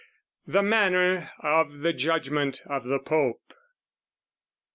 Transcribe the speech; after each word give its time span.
The 0.47 0.63
manner 0.63 1.29
of 1.41 1.81
the 1.81 1.93
judgment 1.93 2.63
of 2.65 2.85
the 2.85 2.97
Pope. 2.99 3.53